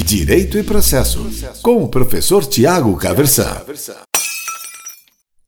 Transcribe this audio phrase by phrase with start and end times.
[0.00, 1.28] Direito e Processo,
[1.60, 3.60] com o professor Tiago Caversan.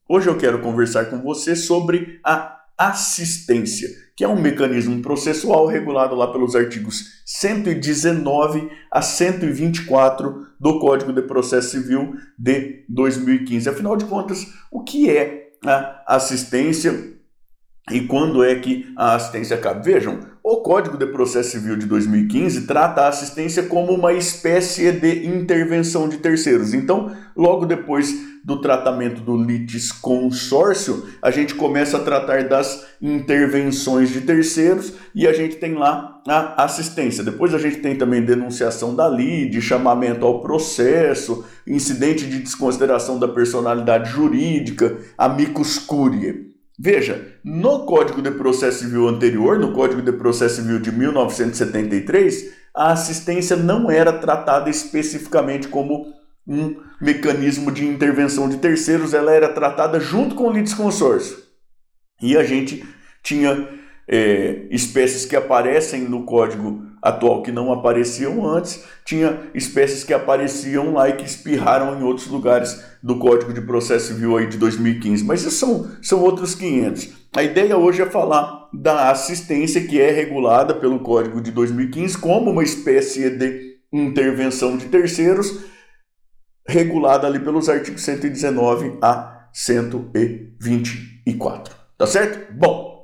[0.07, 6.13] Hoje eu quero conversar com você sobre a assistência, que é um mecanismo processual regulado
[6.15, 13.67] lá pelos artigos 119 a 124 do Código de Processo Civil de 2015.
[13.67, 17.14] Afinal de contas, o que é a assistência
[17.91, 19.85] e quando é que a assistência cabe?
[19.85, 25.27] Vejam, o Código de Processo Civil de 2015 trata a assistência como uma espécie de
[25.27, 26.73] intervenção de terceiros.
[26.73, 28.11] Então, logo depois
[28.43, 35.33] do tratamento do litisconsórcio, a gente começa a tratar das intervenções de terceiros e a
[35.33, 37.23] gente tem lá a assistência.
[37.23, 43.27] Depois a gente tem também denunciação da lide, chamamento ao processo, incidente de desconsideração da
[43.27, 46.54] personalidade jurídica, amicus curiae.
[46.77, 52.91] Veja, no Código de Processo Civil anterior, no Código de Processo Civil de 1973, a
[52.91, 56.13] assistência não era tratada especificamente como
[56.45, 61.37] um mecanismo de intervenção de terceiros, ela era tratada junto com o litisconsórcio.
[62.21, 62.85] E a gente
[63.23, 63.67] tinha
[64.07, 70.93] é, espécies que aparecem no código atual que não apareciam antes, tinha espécies que apareciam
[70.93, 75.23] lá e que espirraram em outros lugares do Código de Processo Civil aí de 2015.
[75.23, 77.09] Mas isso são, são outros 500.
[77.35, 82.51] A ideia hoje é falar da assistência que é regulada pelo Código de 2015 como
[82.51, 85.59] uma espécie de intervenção de terceiros,
[86.67, 91.75] regulada ali pelos artigos 119 a 124.
[91.97, 92.53] Tá certo?
[92.53, 92.95] Bom,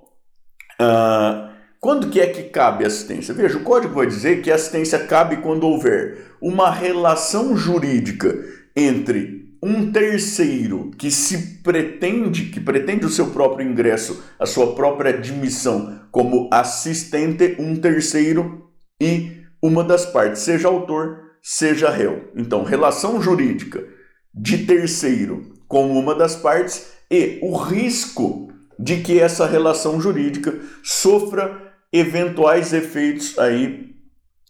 [0.82, 1.51] Uh,
[1.82, 3.34] quando que é que cabe assistência?
[3.34, 8.38] Veja, o código vai dizer que a assistência cabe quando houver uma relação jurídica
[8.76, 15.10] entre um terceiro que se pretende, que pretende o seu próprio ingresso, a sua própria
[15.10, 18.70] admissão como assistente, um terceiro
[19.02, 22.30] e uma das partes, seja autor, seja réu.
[22.36, 23.84] Então, relação jurídica
[24.32, 31.71] de terceiro com uma das partes e o risco de que essa relação jurídica sofra
[31.92, 33.96] eventuais efeitos aí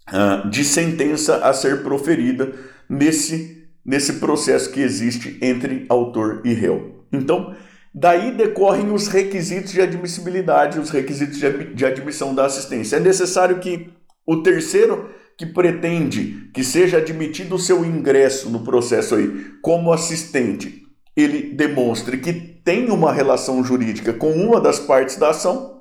[0.09, 2.53] uh, de sentença a ser proferida
[2.90, 7.06] nesse, nesse processo que existe entre autor e réu.
[7.12, 7.56] Então,
[7.94, 12.97] daí decorrem os requisitos de admissibilidade, os requisitos de, de admissão da assistência.
[12.97, 13.90] É necessário que
[14.25, 20.84] o terceiro que pretende que seja admitido o seu ingresso no processo aí como assistente
[21.16, 25.81] ele demonstre que tem uma relação jurídica com uma das partes da ação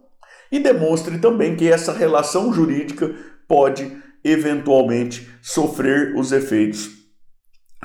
[0.51, 3.15] e demonstre também que essa relação jurídica
[3.47, 6.91] pode eventualmente sofrer os efeitos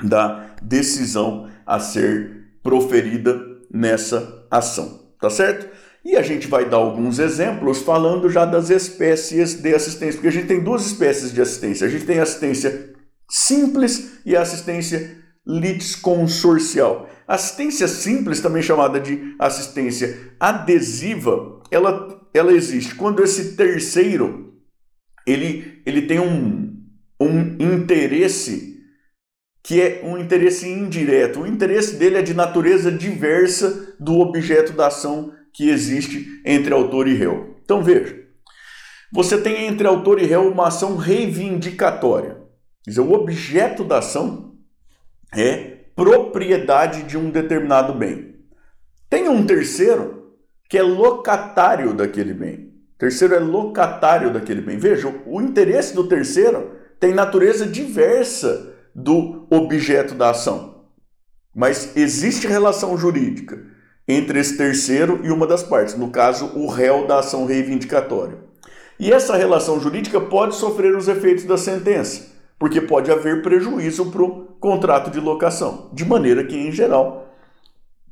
[0.02, 3.40] da decisão a ser proferida
[3.70, 5.68] nessa ação, tá certo?
[6.04, 10.32] E a gente vai dar alguns exemplos falando já das espécies de assistência, porque a
[10.32, 11.84] gente tem duas espécies de assistência.
[11.84, 12.94] A gente tem assistência
[13.28, 17.08] simples e assistência litisconsorcial.
[17.26, 24.54] Assistência simples, também chamada de assistência adesiva, ela, ela existe quando esse terceiro
[25.26, 26.76] ele, ele tem um,
[27.20, 28.76] um interesse
[29.62, 31.40] que é um interesse indireto.
[31.40, 37.08] O interesse dele é de natureza diversa do objeto da ação que existe entre autor
[37.08, 37.56] e réu.
[37.64, 38.16] Então veja,
[39.12, 42.36] você tem entre autor e réu uma ação reivindicatória.
[42.84, 44.54] Quer dizer, o objeto da ação
[45.34, 48.36] é propriedade de um determinado bem.
[49.10, 50.15] Tem um terceiro
[50.68, 52.72] que é locatário daquele bem.
[52.98, 54.78] Terceiro é locatário daquele bem.
[54.78, 60.86] Veja, o interesse do terceiro tem natureza diversa do objeto da ação.
[61.54, 63.62] Mas existe relação jurídica
[64.08, 68.38] entre esse terceiro e uma das partes, no caso, o réu da ação reivindicatória.
[68.98, 74.22] E essa relação jurídica pode sofrer os efeitos da sentença porque pode haver prejuízo para
[74.22, 75.90] o contrato de locação.
[75.92, 77.34] De maneira que, em geral,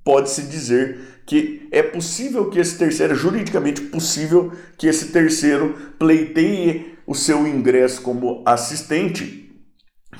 [0.05, 6.95] pode-se dizer que é possível que esse terceiro, é juridicamente possível que esse terceiro pleiteie
[7.07, 9.51] o seu ingresso como assistente,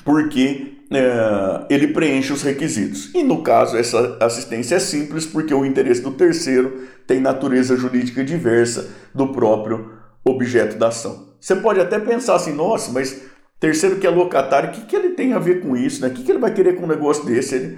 [0.03, 3.13] porque é, ele preenche os requisitos.
[3.13, 8.23] E no caso, essa assistência é simples porque o interesse do terceiro tem natureza jurídica
[8.23, 9.91] diversa do próprio
[10.23, 11.33] objeto da ação.
[11.39, 13.21] Você pode até pensar assim, nossa, mas
[13.59, 16.01] Terceiro que é locatário, o que, que ele tem a ver com isso?
[16.01, 16.09] Né?
[16.09, 17.55] O que, que ele vai querer com um negócio desse?
[17.55, 17.77] Ele,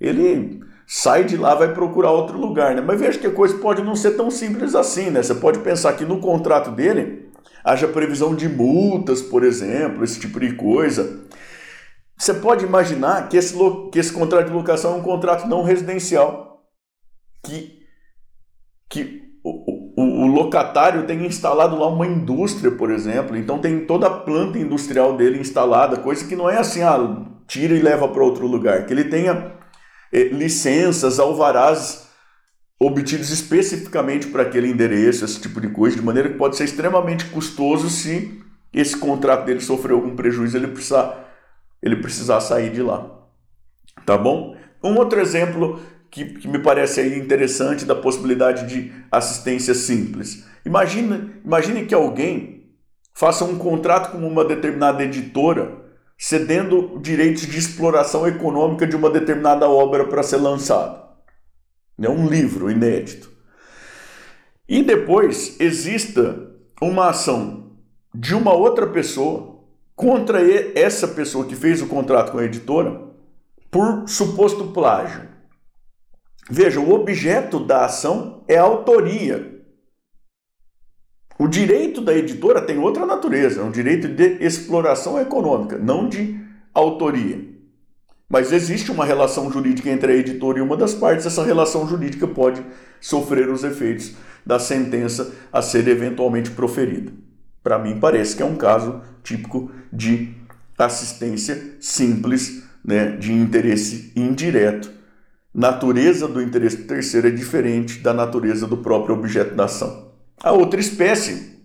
[0.00, 2.74] ele sai de lá, vai procurar outro lugar.
[2.74, 2.80] Né?
[2.80, 5.10] Mas veja que a coisa pode não ser tão simples assim.
[5.10, 5.22] Né?
[5.22, 7.30] Você pode pensar que no contrato dele
[7.64, 11.26] haja previsão de multas, por exemplo, esse tipo de coisa.
[12.16, 13.54] Você pode imaginar que esse,
[13.92, 16.62] que esse contrato de locação é um contrato não residencial,
[17.44, 17.80] que,
[18.88, 24.06] que o, o, o locatário tenha instalado lá uma indústria, por exemplo, então tem toda
[24.06, 28.24] a planta industrial dele instalada, coisa que não é assim, ah, tira e leva para
[28.24, 29.55] outro lugar, que ele tenha
[30.24, 32.06] licenças, alvarás
[32.78, 37.24] obtidos especificamente para aquele endereço, esse tipo de coisa, de maneira que pode ser extremamente
[37.26, 38.42] custoso se
[38.72, 41.32] esse contrato dele sofreu algum prejuízo, ele precisar,
[41.82, 43.10] ele precisar sair de lá.
[44.04, 44.56] Tá bom?
[44.82, 45.80] Um outro exemplo
[46.10, 50.46] que, que me parece aí interessante da possibilidade de assistência simples.
[50.64, 52.74] Imagina, imagine que alguém
[53.14, 55.85] faça um contrato com uma determinada editora
[56.18, 61.04] cedendo direitos de exploração econômica de uma determinada obra para ser lançada.
[62.00, 63.30] É um livro inédito.
[64.68, 67.72] E depois exista uma ação
[68.14, 69.60] de uma outra pessoa
[69.94, 70.40] contra
[70.78, 73.06] essa pessoa que fez o contrato com a editora
[73.70, 75.28] por suposto plágio.
[76.48, 79.55] Veja, o objeto da ação é a autoria.
[81.38, 86.40] O direito da editora tem outra natureza, é um direito de exploração econômica, não de
[86.72, 87.44] autoria.
[88.28, 92.26] Mas existe uma relação jurídica entre a editora e uma das partes, essa relação jurídica
[92.26, 92.64] pode
[93.00, 97.12] sofrer os efeitos da sentença a ser eventualmente proferida.
[97.62, 100.34] Para mim, parece que é um caso típico de
[100.78, 104.96] assistência simples, né, de interesse indireto
[105.56, 110.05] natureza do interesse terceiro é diferente da natureza do próprio objeto da ação.
[110.42, 111.56] A outra espécie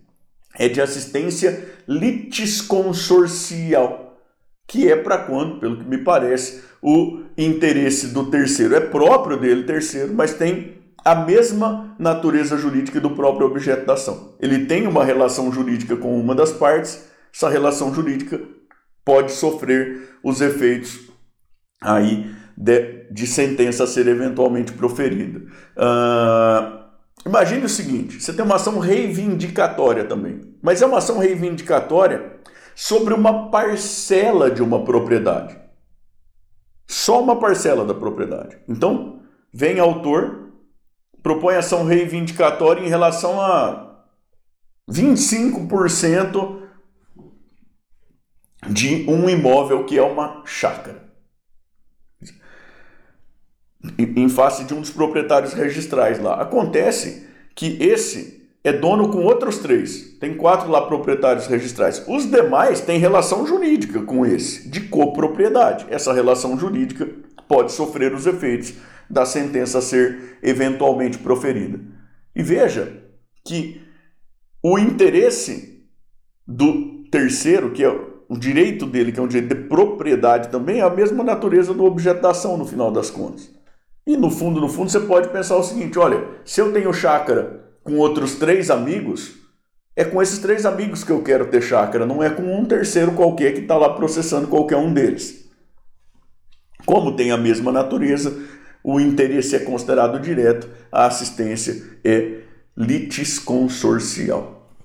[0.58, 4.20] é de assistência litisconsorcial,
[4.68, 9.64] que é para quando, pelo que me parece, o interesse do terceiro é próprio dele,
[9.64, 14.36] terceiro, mas tem a mesma natureza jurídica do próprio objeto da ação.
[14.40, 18.40] Ele tem uma relação jurídica com uma das partes, essa relação jurídica
[19.04, 21.10] pode sofrer os efeitos
[21.82, 25.40] aí de, de sentença a ser eventualmente proferida.
[25.76, 26.81] Uh,
[27.26, 32.40] imagine o seguinte: você tem uma ação reivindicatória também, mas é uma ação reivindicatória
[32.76, 35.60] sobre uma parcela de uma propriedade.
[36.88, 38.58] Só uma parcela da propriedade.
[38.68, 39.22] Então,
[39.54, 40.52] vem autor,
[41.24, 44.04] propõe ação reivindicatória em relação a
[44.90, 46.62] 25%
[48.68, 51.11] de um imóvel que é uma chácara
[53.98, 56.42] em face de um dos proprietários registrais lá.
[56.42, 60.18] Acontece que esse é dono com outros três.
[60.20, 62.04] Tem quatro lá proprietários registrais.
[62.08, 65.88] Os demais têm relação jurídica com esse, de copropriedade.
[65.90, 67.10] Essa relação jurídica
[67.48, 68.74] pode sofrer os efeitos
[69.10, 71.80] da sentença ser eventualmente proferida.
[72.36, 73.04] E veja
[73.44, 73.82] que
[74.64, 75.84] o interesse
[76.48, 77.90] do terceiro, que é
[78.30, 81.84] o direito dele, que é um direito de propriedade também, é a mesma natureza do
[81.84, 83.50] objeto da ação no final das contas.
[84.06, 87.62] E no fundo, no fundo, você pode pensar o seguinte: olha, se eu tenho chácara
[87.84, 89.36] com outros três amigos,
[89.96, 93.12] é com esses três amigos que eu quero ter chácara, não é com um terceiro
[93.12, 95.50] qualquer que está lá processando qualquer um deles.
[96.86, 98.36] Como tem a mesma natureza,
[98.84, 102.42] o interesse é considerado direto, a assistência é
[102.76, 104.76] litisconsorcial.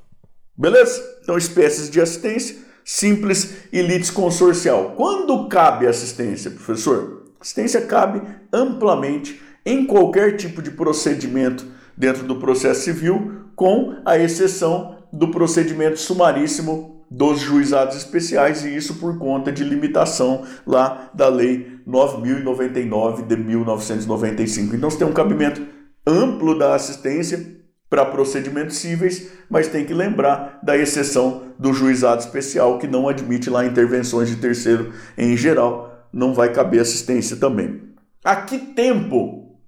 [0.56, 1.02] Beleza?
[1.22, 4.94] Então, espécies de assistência simples e litisconsorcial.
[4.96, 7.25] Quando cabe assistência, professor?
[7.46, 8.22] Assistência cabe
[8.52, 11.64] amplamente em qualquer tipo de procedimento
[11.96, 18.94] dentro do processo civil, com a exceção do procedimento sumaríssimo dos juizados especiais, e isso
[18.94, 24.74] por conta de limitação lá da Lei 9099 de 1995.
[24.74, 25.62] Então você tem um cabimento
[26.04, 27.46] amplo da assistência
[27.88, 33.48] para procedimentos cíveis, mas tem que lembrar da exceção do juizado especial, que não admite
[33.48, 37.82] lá intervenções de terceiro em geral não vai caber assistência também.
[38.24, 39.60] A que tempo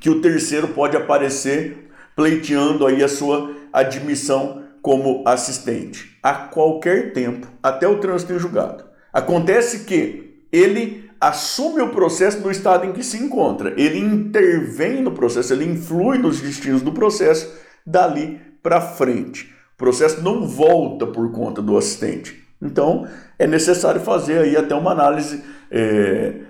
[0.00, 6.16] que o terceiro pode aparecer pleiteando aí a sua admissão como assistente?
[6.22, 8.84] A qualquer tempo, até o trânsito em julgado.
[9.12, 15.10] Acontece que ele assume o processo no estado em que se encontra, ele intervém no
[15.10, 17.52] processo, ele influi nos destinos do processo
[17.84, 19.52] dali para frente.
[19.74, 22.47] O processo não volta por conta do assistente.
[22.60, 23.06] Então,
[23.38, 26.40] é necessário fazer aí até uma análise, é,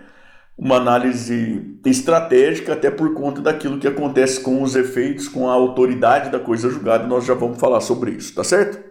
[0.56, 6.30] uma análise estratégica, até por conta daquilo que acontece com os efeitos, com a autoridade
[6.30, 8.82] da coisa julgada, nós já vamos falar sobre isso, tá certo?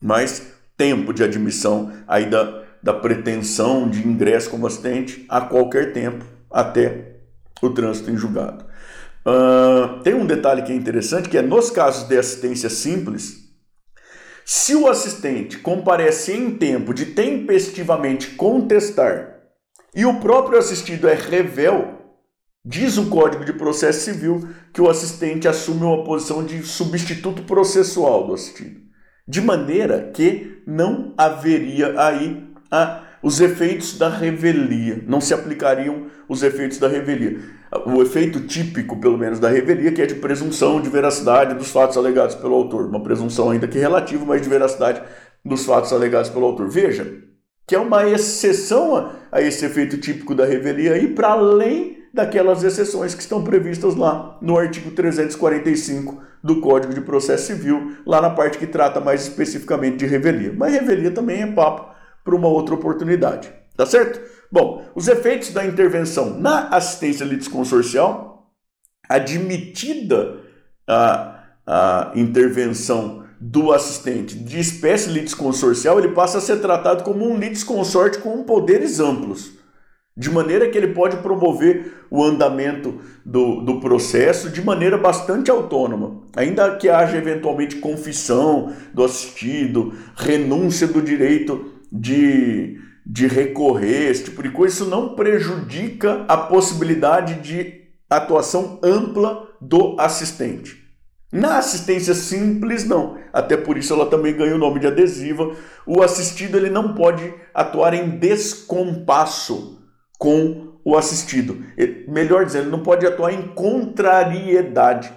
[0.00, 6.24] Mas tempo de admissão aí da, da pretensão de ingresso como assistente a qualquer tempo,
[6.50, 7.18] até
[7.60, 8.64] o trânsito em julgado.
[9.26, 13.49] Uh, tem um detalhe que é interessante, que é nos casos de assistência simples,
[14.52, 19.42] se o assistente comparece em tempo de tempestivamente contestar
[19.94, 22.00] e o próprio assistido é revel,
[22.64, 28.26] Diz o Código de Processo Civil que o assistente assume uma posição de substituto processual
[28.26, 28.80] do assistido,
[29.26, 36.42] de maneira que não haveria aí a, os efeitos da revelia, não se aplicariam os
[36.42, 37.38] efeitos da revelia.
[37.86, 41.96] O efeito típico, pelo menos, da revelia, que é de presunção de veracidade dos fatos
[41.96, 45.02] alegados pelo autor, uma presunção ainda que relativa, mas de veracidade
[45.44, 46.68] dos fatos alegados pelo autor.
[46.68, 47.30] Veja
[47.66, 52.64] que é uma exceção a, a esse efeito típico da revelia e para além daquelas
[52.64, 58.30] exceções que estão previstas lá no artigo 345 do Código de Processo Civil, lá na
[58.30, 60.52] parte que trata mais especificamente de revelia.
[60.56, 61.89] Mas revelia também é papo
[62.24, 64.20] para uma outra oportunidade, tá certo?
[64.50, 68.50] Bom, os efeitos da intervenção na assistência litisconsorcial,
[69.08, 70.40] admitida
[70.86, 77.38] a, a intervenção do assistente de espécie litisconsorcial, ele passa a ser tratado como um
[77.38, 79.58] litisconsorte com poderes amplos
[80.16, 86.20] de maneira que ele pode promover o andamento do, do processo de maneira bastante autônoma,
[86.36, 94.42] ainda que haja eventualmente confissão do assistido, renúncia do direito de, de recorrer, esse tipo
[94.42, 100.80] de coisa, isso não prejudica a possibilidade de atuação ampla do assistente.
[101.32, 103.16] Na assistência simples, não.
[103.32, 105.54] Até por isso ela também ganha o nome de adesiva.
[105.86, 109.80] O assistido ele não pode atuar em descompasso
[110.18, 111.64] com o assistido.
[112.08, 115.12] Melhor dizendo, ele não pode atuar em contrariedade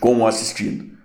[0.00, 0.96] com o assistido.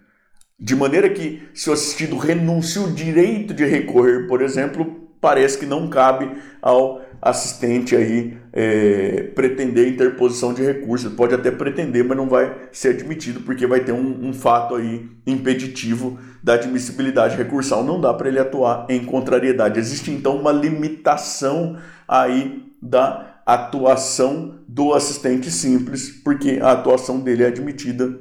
[0.59, 5.65] De maneira que, se o assistido renuncia o direito de recorrer, por exemplo, parece que
[5.65, 6.29] não cabe
[6.61, 11.11] ao assistente aí é, pretender interposição de recurso.
[11.11, 15.09] Pode até pretender, mas não vai ser admitido porque vai ter um, um fato aí
[15.25, 17.83] impeditivo da admissibilidade recursal.
[17.83, 19.79] Não dá para ele atuar em contrariedade.
[19.79, 27.47] Existe então uma limitação aí da atuação do assistente simples, porque a atuação dele é
[27.47, 28.19] admitida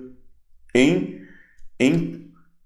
[0.72, 1.20] em,
[1.78, 2.21] em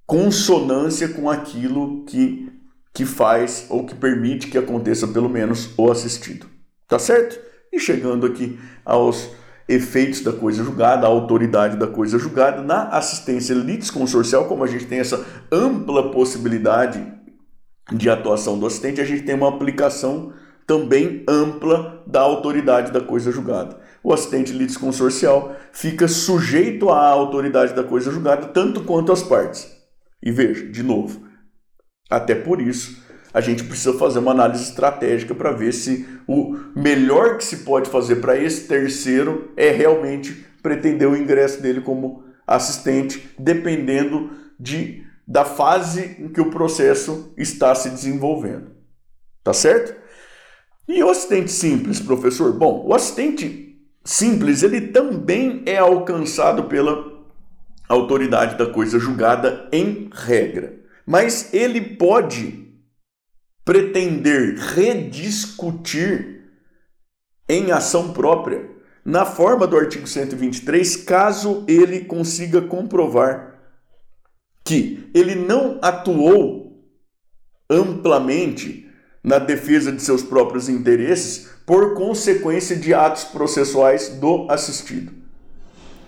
[0.06, 2.52] consonância com aquilo que,
[2.94, 6.46] que faz ou que permite que aconteça pelo menos o assistido.
[6.86, 7.38] Tá certo?
[7.72, 9.30] E chegando aqui aos
[9.68, 14.86] efeitos da coisa julgada, a autoridade da coisa julgada, na assistência litisconsorcial, como a gente
[14.86, 17.04] tem essa ampla possibilidade
[17.92, 20.32] de atuação do assistente, a gente tem uma aplicação
[20.66, 23.78] também ampla da autoridade da coisa julgada.
[24.02, 29.75] O assistente litisconsorcial fica sujeito à autoridade da coisa julgada tanto quanto as partes.
[30.26, 31.24] E veja, de novo,
[32.10, 33.00] até por isso
[33.32, 37.88] a gente precisa fazer uma análise estratégica para ver se o melhor que se pode
[37.88, 45.44] fazer para esse terceiro é realmente pretender o ingresso dele como assistente, dependendo de, da
[45.44, 48.72] fase em que o processo está se desenvolvendo.
[49.44, 49.94] Tá certo?
[50.88, 52.52] E o assistente simples, professor?
[52.52, 57.15] Bom, o assistente simples ele também é alcançado pela
[57.88, 62.66] autoridade da coisa julgada em regra, mas ele pode
[63.64, 66.44] pretender rediscutir
[67.48, 68.68] em ação própria
[69.04, 73.54] na forma do artigo 123, caso ele consiga comprovar
[74.64, 76.84] que ele não atuou
[77.70, 78.90] amplamente
[79.22, 85.12] na defesa de seus próprios interesses por consequência de atos processuais do assistido.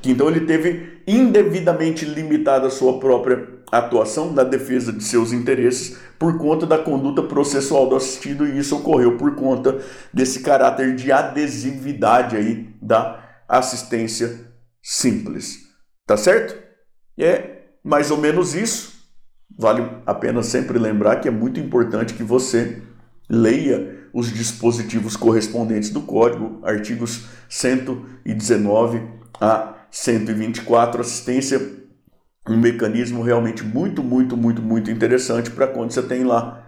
[0.01, 5.99] Que então ele teve indevidamente limitada a sua própria atuação na defesa de seus interesses
[6.19, 9.79] por conta da conduta processual do assistido e isso ocorreu por conta
[10.13, 14.49] desse caráter de adesividade aí da assistência
[14.83, 15.69] simples.
[16.07, 16.57] Tá certo?
[17.19, 18.99] É mais ou menos isso.
[19.57, 22.83] Vale a pena sempre lembrar que é muito importante que você
[23.29, 29.03] leia os dispositivos correspondentes do código, artigos 119
[29.41, 31.61] a 124, assistência,
[32.49, 36.65] um mecanismo realmente muito, muito, muito, muito interessante para quando você tem lá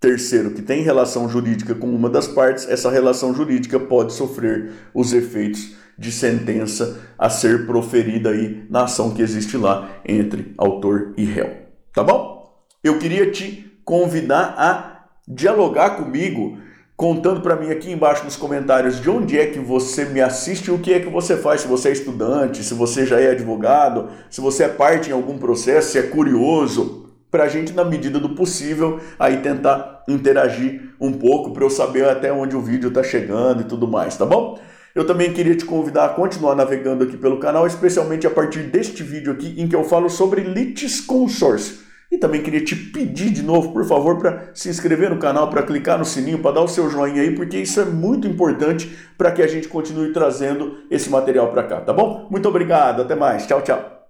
[0.00, 5.12] terceiro que tem relação jurídica com uma das partes, essa relação jurídica pode sofrer os
[5.12, 11.24] efeitos de sentença a ser proferida aí na ação que existe lá entre autor e
[11.24, 11.50] réu.
[11.94, 12.54] Tá bom?
[12.84, 16.58] Eu queria te convidar a dialogar comigo,
[16.96, 20.78] contando para mim aqui embaixo nos comentários de onde é que você me assiste o
[20.78, 24.40] que é que você faz, se você é estudante, se você já é advogado, se
[24.40, 28.30] você é parte em algum processo, se é curioso, para a gente, na medida do
[28.30, 33.60] possível, aí tentar interagir um pouco para eu saber até onde o vídeo está chegando
[33.60, 34.58] e tudo mais, tá bom?
[34.94, 39.02] Eu também queria te convidar a continuar navegando aqui pelo canal, especialmente a partir deste
[39.02, 43.72] vídeo aqui em que eu falo sobre litisconsórcio E também queria te pedir de novo,
[43.72, 46.88] por favor, para se inscrever no canal, para clicar no sininho, para dar o seu
[46.88, 51.50] joinha aí, porque isso é muito importante para que a gente continue trazendo esse material
[51.50, 52.28] para cá, tá bom?
[52.30, 53.46] Muito obrigado, até mais.
[53.46, 54.08] Tchau, tchau.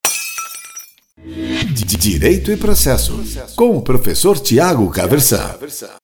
[2.06, 3.20] Direito e processo,
[3.56, 5.56] com o professor Tiago Caversan.